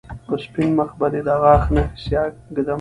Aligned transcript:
په 0.27 0.35
سپين 0.43 0.69
مخ 0.77 0.89
به 0.99 1.07
دې 1.13 1.21
د 1.27 1.29
غاښ 1.41 1.63
نښې 1.75 1.97
سياه 2.05 2.27
ږدم 2.55 2.69